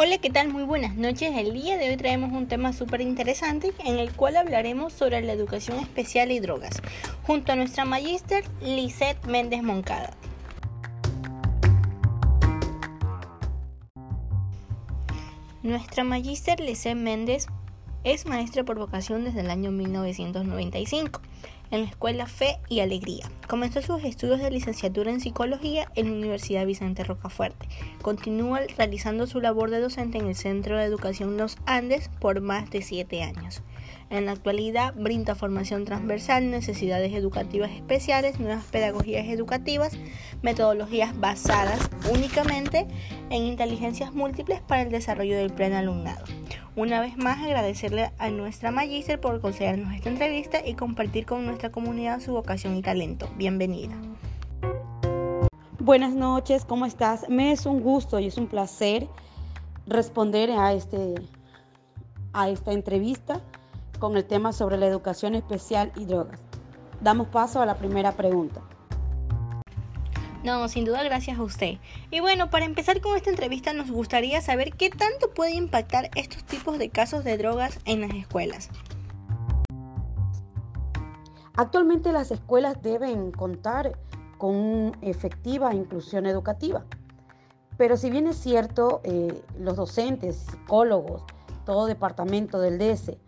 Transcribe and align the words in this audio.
Hola, 0.00 0.18
¿qué 0.18 0.30
tal? 0.30 0.48
Muy 0.48 0.62
buenas 0.62 0.94
noches. 0.94 1.36
El 1.36 1.52
día 1.52 1.76
de 1.76 1.90
hoy 1.90 1.96
traemos 1.96 2.30
un 2.30 2.46
tema 2.46 2.72
súper 2.72 3.00
interesante 3.00 3.72
en 3.84 3.98
el 3.98 4.12
cual 4.12 4.36
hablaremos 4.36 4.92
sobre 4.92 5.20
la 5.22 5.32
educación 5.32 5.80
especial 5.80 6.30
y 6.30 6.38
drogas, 6.38 6.80
junto 7.24 7.50
a 7.50 7.56
nuestra 7.56 7.84
magíster 7.84 8.44
Lisette 8.62 9.26
Méndez 9.26 9.60
Moncada. 9.64 10.16
Nuestra 15.64 16.04
magíster 16.04 16.60
Lisette 16.60 16.94
Méndez 16.94 17.48
es 18.04 18.26
maestra 18.26 18.64
por 18.64 18.78
vocación 18.78 19.24
desde 19.24 19.40
el 19.40 19.50
año 19.50 19.70
1995 19.70 21.20
en 21.70 21.82
la 21.82 21.88
Escuela 21.88 22.26
Fe 22.26 22.58
y 22.68 22.80
Alegría. 22.80 23.30
Comenzó 23.46 23.82
sus 23.82 24.02
estudios 24.04 24.40
de 24.40 24.50
licenciatura 24.50 25.10
en 25.10 25.20
psicología 25.20 25.90
en 25.94 26.06
la 26.06 26.12
Universidad 26.12 26.66
Vicente 26.66 27.04
Rocafuerte. 27.04 27.68
Continúa 28.02 28.60
realizando 28.76 29.26
su 29.26 29.40
labor 29.40 29.70
de 29.70 29.80
docente 29.80 30.18
en 30.18 30.26
el 30.26 30.34
Centro 30.34 30.78
de 30.78 30.84
Educación 30.84 31.36
Los 31.36 31.58
Andes 31.66 32.10
por 32.20 32.40
más 32.40 32.70
de 32.70 32.82
siete 32.82 33.22
años. 33.22 33.62
En 34.10 34.24
la 34.24 34.32
actualidad 34.32 34.94
brinda 34.96 35.34
formación 35.34 35.84
transversal, 35.84 36.50
necesidades 36.50 37.12
educativas 37.12 37.70
especiales, 37.70 38.40
nuevas 38.40 38.64
pedagogías 38.64 39.26
educativas, 39.26 39.98
metodologías 40.40 41.18
basadas 41.20 41.90
únicamente 42.10 42.86
en 43.28 43.42
inteligencias 43.42 44.14
múltiples 44.14 44.62
para 44.62 44.82
el 44.82 44.90
desarrollo 44.90 45.36
del 45.36 45.52
pleno 45.52 45.76
alumnado. 45.76 46.24
Una 46.78 47.00
vez 47.00 47.16
más 47.16 47.42
agradecerle 47.42 48.12
a 48.18 48.30
nuestra 48.30 48.70
Magister 48.70 49.20
por 49.20 49.40
concedernos 49.40 49.92
esta 49.94 50.10
entrevista 50.10 50.64
y 50.64 50.74
compartir 50.74 51.26
con 51.26 51.44
nuestra 51.44 51.72
comunidad 51.72 52.20
su 52.20 52.32
vocación 52.32 52.76
y 52.76 52.82
talento. 52.82 53.28
Bienvenida. 53.36 53.96
Buenas 55.80 56.14
noches, 56.14 56.64
¿cómo 56.64 56.86
estás? 56.86 57.28
Me 57.28 57.50
es 57.50 57.66
un 57.66 57.80
gusto 57.80 58.20
y 58.20 58.28
es 58.28 58.38
un 58.38 58.46
placer 58.46 59.08
responder 59.88 60.52
a, 60.52 60.72
este, 60.72 61.16
a 62.32 62.48
esta 62.48 62.70
entrevista 62.70 63.40
con 63.98 64.16
el 64.16 64.24
tema 64.24 64.52
sobre 64.52 64.76
la 64.76 64.86
educación 64.86 65.34
especial 65.34 65.90
y 65.96 66.04
drogas. 66.04 66.38
Damos 67.00 67.26
paso 67.26 67.60
a 67.60 67.66
la 67.66 67.74
primera 67.74 68.12
pregunta. 68.12 68.60
No, 70.44 70.68
sin 70.68 70.84
duda 70.84 71.02
gracias 71.02 71.38
a 71.38 71.42
usted. 71.42 71.78
Y 72.10 72.20
bueno, 72.20 72.48
para 72.48 72.64
empezar 72.64 73.00
con 73.00 73.16
esta 73.16 73.30
entrevista 73.30 73.72
nos 73.72 73.90
gustaría 73.90 74.40
saber 74.40 74.72
qué 74.72 74.88
tanto 74.88 75.30
puede 75.34 75.54
impactar 75.54 76.10
estos 76.14 76.44
tipos 76.44 76.78
de 76.78 76.90
casos 76.90 77.24
de 77.24 77.36
drogas 77.36 77.80
en 77.84 78.02
las 78.02 78.14
escuelas. 78.14 78.70
Actualmente 81.56 82.12
las 82.12 82.30
escuelas 82.30 82.80
deben 82.82 83.32
contar 83.32 83.98
con 84.38 84.96
efectiva 85.02 85.74
inclusión 85.74 86.24
educativa. 86.26 86.84
Pero 87.76 87.96
si 87.96 88.10
bien 88.10 88.28
es 88.28 88.36
cierto, 88.36 89.00
eh, 89.02 89.42
los 89.58 89.76
docentes, 89.76 90.36
psicólogos, 90.36 91.24
todo 91.66 91.86
departamento 91.86 92.60
del 92.60 92.78
DS, 92.78 93.18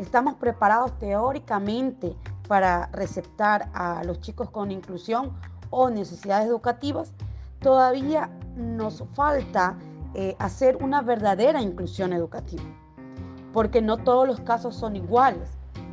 estamos 0.00 0.34
preparados 0.34 0.98
teóricamente 0.98 2.16
para 2.48 2.86
receptar 2.88 3.70
a 3.74 4.02
los 4.02 4.20
chicos 4.20 4.50
con 4.50 4.72
inclusión 4.72 5.32
o 5.70 5.90
necesidades 5.90 6.48
educativas, 6.48 7.12
todavía 7.60 8.30
nos 8.56 9.04
falta 9.14 9.78
eh, 10.14 10.36
hacer 10.38 10.76
una 10.82 11.02
verdadera 11.02 11.60
inclusión 11.60 12.12
educativa, 12.12 12.62
porque 13.52 13.82
no 13.82 13.98
todos 13.98 14.26
los 14.26 14.40
casos 14.40 14.74
son 14.74 14.96
iguales. 14.96 15.50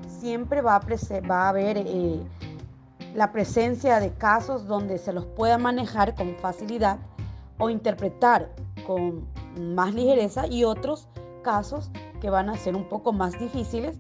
Siempre 0.08 0.62
va 0.62 0.76
a, 0.76 0.82
va 1.30 1.44
a 1.44 1.50
haber 1.50 1.78
eh, 1.78 2.22
la 3.14 3.32
presencia 3.32 4.00
de 4.00 4.12
casos 4.14 4.68
donde 4.68 4.98
se 4.98 5.14
los 5.14 5.26
pueda 5.26 5.58
manejar 5.58 6.16
con 6.16 6.36
facilidad 6.38 6.98
o 7.58 7.70
interpretar 7.70 8.50
con 8.86 9.26
más 9.60 9.94
ligereza 9.94 10.48
y 10.48 10.64
otros 10.64 11.08
casos 11.44 11.90
que 12.20 12.30
van 12.30 12.50
a 12.50 12.58
ser 12.58 12.76
un 12.76 12.90
poco 12.90 13.14
más 13.14 13.40
difíciles, 13.40 13.98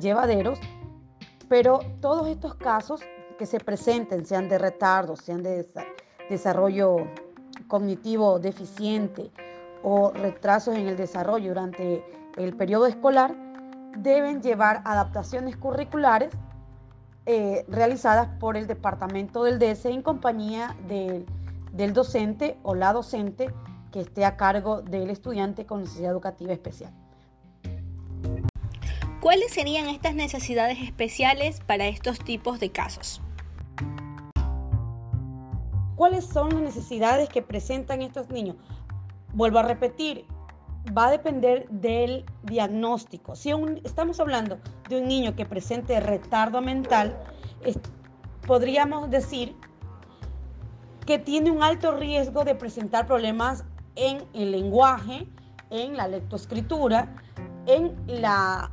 llevaderos, 0.00 0.58
pero 1.48 1.80
todos 2.00 2.28
estos 2.28 2.54
casos 2.54 3.00
que 3.36 3.46
se 3.46 3.60
presenten, 3.60 4.24
sean 4.26 4.48
de 4.48 4.58
retardo, 4.58 5.16
sean 5.16 5.42
de 5.42 5.66
desarrollo 6.28 6.96
cognitivo 7.68 8.38
deficiente 8.38 9.30
o 9.82 10.10
retrasos 10.10 10.76
en 10.76 10.88
el 10.88 10.96
desarrollo 10.96 11.48
durante 11.48 12.04
el 12.36 12.56
periodo 12.56 12.86
escolar, 12.86 13.34
deben 13.96 14.42
llevar 14.42 14.82
adaptaciones 14.84 15.56
curriculares 15.56 16.30
eh, 17.26 17.64
realizadas 17.68 18.28
por 18.38 18.56
el 18.56 18.66
departamento 18.66 19.44
del 19.44 19.58
DS 19.58 19.86
en 19.86 20.02
compañía 20.02 20.76
del 20.86 21.92
docente 21.92 22.58
o 22.62 22.74
la 22.74 22.92
docente 22.92 23.52
que 23.92 24.00
esté 24.00 24.24
a 24.24 24.36
cargo 24.36 24.82
del 24.82 25.10
estudiante 25.10 25.64
con 25.66 25.80
necesidad 25.80 26.10
educativa 26.10 26.52
especial. 26.52 26.92
¿Cuáles 29.20 29.52
serían 29.52 29.88
estas 29.88 30.14
necesidades 30.14 30.82
especiales 30.82 31.60
para 31.60 31.86
estos 31.86 32.18
tipos 32.18 32.60
de 32.60 32.72
casos? 32.72 33.22
¿Cuáles 36.04 36.26
son 36.26 36.50
las 36.50 36.60
necesidades 36.60 37.30
que 37.30 37.40
presentan 37.40 38.02
estos 38.02 38.28
niños? 38.28 38.56
Vuelvo 39.32 39.60
a 39.60 39.62
repetir, 39.62 40.26
va 40.94 41.06
a 41.06 41.10
depender 41.10 41.66
del 41.70 42.26
diagnóstico. 42.42 43.34
Si 43.34 43.50
estamos 43.84 44.20
hablando 44.20 44.58
de 44.90 45.00
un 45.00 45.08
niño 45.08 45.34
que 45.34 45.46
presente 45.46 45.98
retardo 46.00 46.60
mental, 46.60 47.18
podríamos 48.46 49.08
decir 49.08 49.56
que 51.06 51.18
tiene 51.18 51.50
un 51.50 51.62
alto 51.62 51.92
riesgo 51.92 52.44
de 52.44 52.54
presentar 52.54 53.06
problemas 53.06 53.64
en 53.96 54.26
el 54.34 54.50
lenguaje, 54.50 55.26
en 55.70 55.96
la 55.96 56.06
lectoescritura, 56.06 57.16
en 57.64 57.96
la 58.06 58.70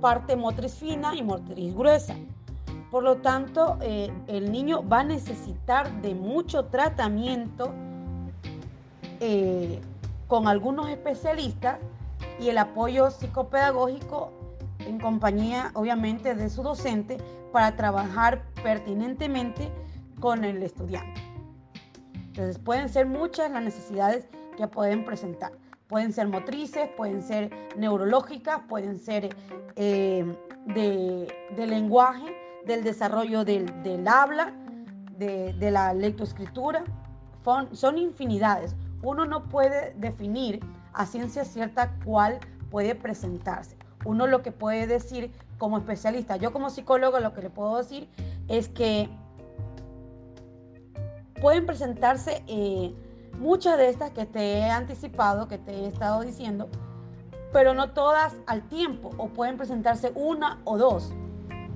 parte 0.00 0.36
motriz 0.36 0.76
fina 0.76 1.12
y 1.16 1.24
motriz 1.24 1.74
gruesa. 1.74 2.14
Por 2.90 3.02
lo 3.02 3.16
tanto, 3.18 3.78
eh, 3.82 4.10
el 4.28 4.50
niño 4.50 4.86
va 4.86 5.00
a 5.00 5.04
necesitar 5.04 6.00
de 6.00 6.14
mucho 6.14 6.66
tratamiento 6.66 7.74
eh, 9.20 9.80
con 10.26 10.48
algunos 10.48 10.88
especialistas 10.88 11.78
y 12.40 12.48
el 12.48 12.56
apoyo 12.56 13.10
psicopedagógico 13.10 14.32
en 14.78 14.98
compañía, 14.98 15.70
obviamente, 15.74 16.34
de 16.34 16.48
su 16.48 16.62
docente 16.62 17.18
para 17.52 17.76
trabajar 17.76 18.42
pertinentemente 18.62 19.70
con 20.18 20.44
el 20.44 20.62
estudiante. 20.62 21.20
Entonces, 22.14 22.58
pueden 22.58 22.88
ser 22.88 23.06
muchas 23.06 23.50
las 23.50 23.62
necesidades 23.62 24.28
que 24.56 24.66
pueden 24.66 25.04
presentar. 25.04 25.52
Pueden 25.88 26.12
ser 26.12 26.28
motrices, 26.28 26.88
pueden 26.96 27.22
ser 27.22 27.50
neurológicas, 27.76 28.60
pueden 28.68 28.98
ser 28.98 29.34
eh, 29.76 30.24
de 30.66 31.66
lenguaje 31.66 32.47
del 32.68 32.84
desarrollo 32.84 33.44
del, 33.44 34.06
habla, 34.06 34.52
de, 35.16 35.70
la 35.72 35.92
lectoescritura. 35.94 36.84
Son, 37.42 37.74
son 37.74 37.98
infinidades. 37.98 38.76
Uno 39.02 39.24
no 39.24 39.44
puede 39.44 39.94
definir 39.94 40.60
a 40.92 41.06
ciencia 41.06 41.44
cierta 41.44 41.96
cuál 42.04 42.38
puede 42.70 42.94
presentarse. 42.94 43.76
Uno 44.04 44.26
lo 44.26 44.42
que 44.42 44.52
puede 44.52 44.86
decir 44.86 45.32
como 45.56 45.78
especialista, 45.78 46.36
yo 46.36 46.52
como 46.52 46.70
psicólogo 46.70 47.18
lo 47.18 47.32
que 47.34 47.42
le 47.42 47.50
puedo 47.50 47.78
decir 47.78 48.08
es 48.46 48.68
que 48.68 49.08
pueden 51.40 51.66
presentarse 51.66 52.44
eh, 52.46 52.94
muchas 53.38 53.76
de 53.78 53.88
estas 53.88 54.12
que 54.12 54.24
te 54.26 54.58
he 54.58 54.70
anticipado, 54.70 55.48
que 55.48 55.58
te 55.58 55.72
he 55.72 55.86
estado 55.86 56.20
diciendo, 56.20 56.68
pero 57.52 57.74
no 57.74 57.90
todas 57.92 58.36
al 58.46 58.62
tiempo, 58.68 59.10
o 59.16 59.28
pueden 59.28 59.56
presentarse 59.56 60.12
una 60.14 60.60
o 60.64 60.76
dos. 60.76 61.12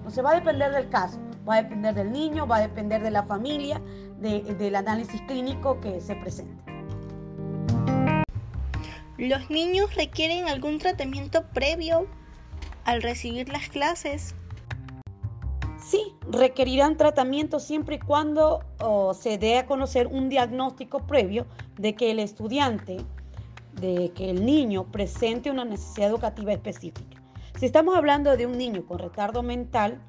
Entonces 0.02 0.24
va 0.24 0.32
a 0.32 0.34
depender 0.34 0.72
del 0.72 0.88
caso, 0.88 1.20
va 1.48 1.54
a 1.54 1.62
depender 1.62 1.94
del 1.94 2.10
niño, 2.10 2.44
va 2.44 2.56
a 2.56 2.60
depender 2.62 3.00
de 3.04 3.12
la 3.12 3.22
familia, 3.22 3.80
del 4.18 4.74
análisis 4.74 5.20
clínico 5.22 5.80
que 5.80 6.00
se 6.00 6.16
presente. 6.16 6.60
¿Los 9.16 9.48
niños 9.48 9.94
requieren 9.94 10.48
algún 10.48 10.78
tratamiento 10.78 11.44
previo 11.54 12.08
al 12.84 13.00
recibir 13.00 13.48
las 13.48 13.68
clases? 13.68 14.34
Sí, 15.78 16.02
requerirán 16.28 16.96
tratamiento 16.96 17.60
siempre 17.60 17.96
y 17.96 17.98
cuando 18.00 18.64
se 19.14 19.38
dé 19.38 19.58
a 19.58 19.66
conocer 19.66 20.08
un 20.08 20.28
diagnóstico 20.28 21.06
previo 21.06 21.46
de 21.78 21.94
que 21.94 22.10
el 22.10 22.18
estudiante, 22.18 22.96
de 23.80 24.10
que 24.16 24.30
el 24.30 24.44
niño 24.44 24.90
presente 24.90 25.48
una 25.48 25.64
necesidad 25.64 26.10
educativa 26.10 26.52
específica. 26.52 27.21
Si 27.58 27.66
estamos 27.66 27.96
hablando 27.96 28.36
de 28.36 28.46
un 28.46 28.58
niño 28.58 28.84
con 28.86 28.98
retardo 28.98 29.42
mental, 29.42 30.00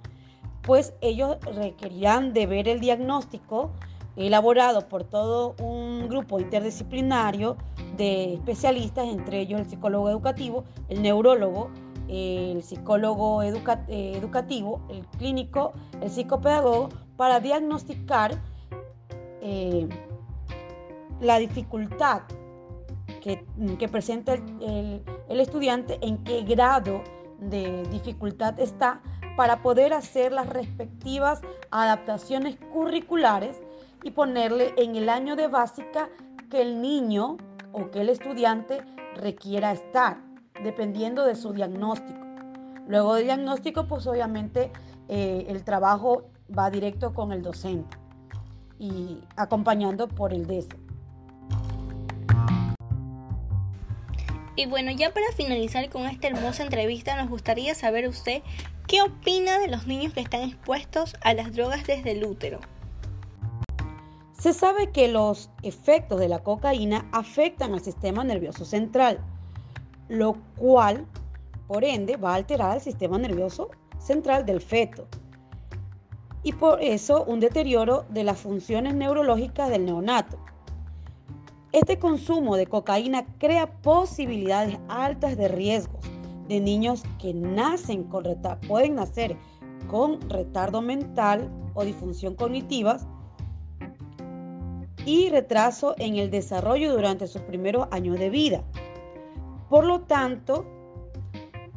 pues 0.64 0.94
ellos 1.02 1.38
requerirán 1.56 2.34
de 2.34 2.48
ver 2.48 2.68
el 2.68 2.80
diagnóstico 2.80 3.72
elaborado 4.16 4.88
por 4.88 5.04
todo 5.04 5.56
un 5.60 6.08
grupo 6.08 6.40
interdisciplinario 6.40 7.58
de 7.98 8.36
especialistas, 8.36 9.08
entre 9.08 9.40
ellos 9.40 9.60
el 9.60 9.70
psicólogo 9.70 10.10
educativo, 10.10 10.64
el 10.90 11.02
neurólogo, 11.02 11.70
el 12.08 12.64
psicólogo 12.64 13.44
educativo, 13.44 14.82
el 14.90 15.06
clínico, 15.18 15.74
el 16.02 16.10
psicopedagogo, 16.10 16.90
para 17.18 17.40
diagnosticar 17.40 18.40
eh, 19.42 19.88
la 21.22 21.40
dificultad 21.40 22.22
que, 23.22 23.88
presenta 23.88 24.34
el 24.34 25.40
estudiante, 25.40 25.98
en 26.02 26.24
qué 26.24 26.42
grado 26.44 27.02
de 27.50 27.84
dificultad 27.90 28.60
está 28.60 29.02
para 29.36 29.62
poder 29.62 29.94
hacer 29.94 30.32
las 30.32 30.48
respectivas 30.48 31.42
adaptaciones 31.72 32.58
curriculares 32.72 33.62
y 34.04 34.12
ponerle 34.12 34.74
en 34.78 34.96
el 34.96 35.10
año 35.10 35.36
de 35.36 35.48
básica 35.48 36.10
que 36.50 36.62
el 36.62 36.82
niño 36.82 37.38
o 37.72 37.90
que 37.90 38.02
el 38.02 38.10
estudiante 38.10 38.82
requiera 39.16 39.72
estar, 39.72 40.18
dependiendo 40.64 41.26
de 41.26 41.36
su 41.36 41.54
diagnóstico. 41.54 42.20
Luego 42.88 43.16
del 43.16 43.26
diagnóstico, 43.26 43.88
pues 43.88 44.06
obviamente 44.08 44.72
eh, 45.08 45.46
el 45.48 45.64
trabajo 45.64 46.30
va 46.56 46.70
directo 46.70 47.14
con 47.14 47.32
el 47.32 47.42
docente 47.42 47.98
y 48.78 49.22
acompañando 49.38 50.08
por 50.08 50.34
el 50.34 50.46
DESE. 50.46 50.83
Y 54.56 54.68
bueno, 54.68 54.92
ya 54.92 55.14
para 55.14 55.32
finalizar 55.36 55.90
con 55.90 56.06
esta 56.06 56.28
hermosa 56.28 56.64
entrevista, 56.64 57.16
nos 57.16 57.30
gustaría 57.30 57.74
saber 57.74 58.08
usted 58.08 58.44
qué 58.88 59.02
opina 59.02 59.60
de 59.60 59.68
los 59.68 59.88
niños 59.88 60.14
que 60.14 60.22
están 60.22 60.42
expuestos 60.42 61.16
a 61.22 61.34
las 61.34 61.54
drogas 61.54 61.88
desde 61.88 62.12
el 62.12 62.24
útero. 62.24 62.60
Se 64.38 64.54
sabe 64.54 64.92
que 64.92 65.08
los 65.08 65.50
efectos 65.64 66.20
de 66.20 66.28
la 66.28 66.40
cocaína 66.40 67.08
afectan 67.12 67.74
al 67.74 67.82
sistema 67.82 68.24
nervioso 68.24 68.66
central, 68.66 69.20
lo 70.10 70.34
cual, 70.58 71.08
por 71.68 71.84
ende, 71.84 72.18
va 72.18 72.34
a 72.34 72.36
alterar 72.36 72.76
el 72.76 72.82
sistema 72.82 73.18
nervioso 73.18 73.72
central 74.00 74.46
del 74.46 74.62
feto 74.62 75.08
y 76.44 76.52
por 76.52 76.82
eso 76.84 77.24
un 77.24 77.40
deterioro 77.40 78.06
de 78.10 78.24
las 78.24 78.38
funciones 78.38 78.94
neurológicas 78.94 79.70
del 79.70 79.86
neonato. 79.86 80.38
Este 81.74 81.98
consumo 81.98 82.56
de 82.56 82.68
cocaína 82.68 83.26
crea 83.40 83.66
posibilidades 83.82 84.78
altas 84.90 85.36
de 85.38 85.48
riesgos 85.48 86.06
de 86.48 86.60
niños 86.60 87.02
que 87.20 87.34
nacen 87.34 88.04
con 88.04 88.26
pueden 88.68 88.94
nacer 88.94 89.36
con 89.90 90.22
retardo 90.30 90.84
mental 90.84 91.50
o 91.74 91.84
disfunción 91.84 92.36
cognitiva 92.36 92.98
y 95.04 95.30
retraso 95.30 95.96
en 95.98 96.18
el 96.18 96.30
desarrollo 96.30 96.94
durante 96.94 97.26
sus 97.26 97.42
primeros 97.42 97.88
años 97.90 98.20
de 98.20 98.30
vida. 98.30 98.64
Por 99.68 99.84
lo 99.84 100.02
tanto, 100.02 100.68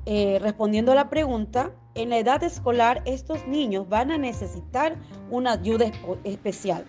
eh, 0.04 0.38
respondiendo 0.42 0.92
a 0.92 0.94
la 0.94 1.08
pregunta, 1.08 1.72
en 1.94 2.10
la 2.10 2.18
edad 2.18 2.42
escolar 2.42 3.00
estos 3.06 3.48
niños 3.48 3.88
van 3.88 4.10
a 4.10 4.18
necesitar 4.18 4.96
una 5.30 5.52
ayuda 5.52 5.90
especial 6.22 6.84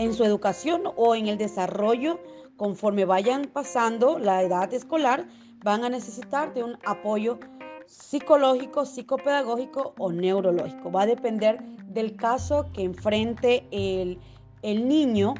en 0.00 0.14
su 0.14 0.24
educación 0.24 0.82
o 0.96 1.14
en 1.14 1.28
el 1.28 1.36
desarrollo, 1.36 2.18
conforme 2.56 3.04
vayan 3.04 3.44
pasando 3.44 4.18
la 4.18 4.42
edad 4.42 4.72
escolar, 4.72 5.26
van 5.62 5.84
a 5.84 5.90
necesitar 5.90 6.54
de 6.54 6.64
un 6.64 6.78
apoyo 6.86 7.38
psicológico, 7.86 8.86
psicopedagógico 8.86 9.94
o 9.98 10.10
neurológico. 10.10 10.90
Va 10.90 11.02
a 11.02 11.06
depender 11.06 11.60
del 11.84 12.16
caso 12.16 12.64
que 12.72 12.82
enfrente 12.82 13.66
el, 13.72 14.18
niño 14.62 15.34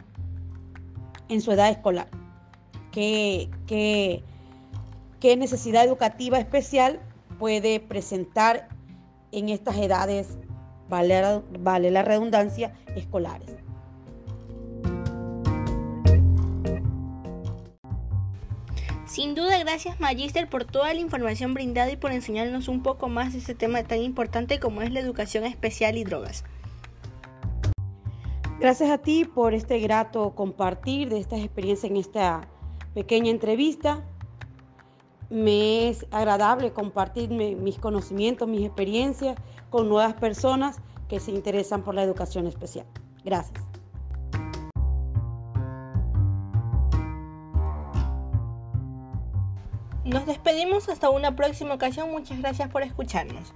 en 1.31 1.41
su 1.41 1.53
edad 1.53 1.71
escolar. 1.71 2.09
¿Qué, 2.93 3.49
qué, 3.67 4.23
qué 5.21 5.39
necesidad 5.39 5.87
educativa 5.87 6.39
especial 6.39 7.01
puede 7.39 7.81
presentar 7.81 8.69
en 9.33 9.49
estas 9.49 9.79
edades, 9.79 10.37
vale, 10.91 11.43
vale 11.61 11.91
la 11.91 12.03
redundancia, 12.03 12.75
escolares? 12.95 13.70
Sin 19.11 19.35
duda, 19.35 19.59
gracias 19.59 19.99
Magister 19.99 20.49
por 20.49 20.65
toda 20.65 20.95
la 20.95 21.01
información 21.01 21.53
brindada 21.53 21.91
y 21.91 21.97
por 21.97 22.13
enseñarnos 22.13 22.69
un 22.69 22.81
poco 22.85 23.09
más 23.09 23.33
de 23.33 23.41
este 23.41 23.57
tema 23.57 23.83
tan 23.83 24.01
importante 24.01 24.61
como 24.61 24.83
es 24.83 24.93
la 24.93 25.01
educación 25.01 25.43
especial 25.43 25.97
y 25.97 26.05
drogas. 26.05 26.45
Gracias 28.61 28.89
a 28.89 28.99
ti 28.99 29.25
por 29.25 29.53
este 29.53 29.81
grato 29.81 30.37
compartir 30.37 31.09
de 31.09 31.19
estas 31.19 31.41
experiencias 31.41 31.91
en 31.91 31.97
esta 31.97 32.43
pequeña 32.95 33.33
entrevista. 33.33 34.05
Me 35.29 35.89
es 35.89 36.07
agradable 36.13 36.73
compartir 36.73 37.31
mis 37.31 37.79
conocimientos, 37.79 38.47
mis 38.47 38.65
experiencias 38.65 39.37
con 39.71 39.89
nuevas 39.89 40.15
personas 40.15 40.79
que 41.09 41.19
se 41.19 41.33
interesan 41.33 41.83
por 41.83 41.97
la 41.97 42.05
educación 42.05 42.47
especial. 42.47 42.87
Gracias. 43.25 43.70
Nos 50.05 50.25
despedimos 50.25 50.89
hasta 50.89 51.11
una 51.11 51.37
próxima 51.37 51.75
ocasión. 51.75 52.11
Muchas 52.11 52.39
gracias 52.39 52.71
por 52.71 52.83
escucharnos. 52.83 53.53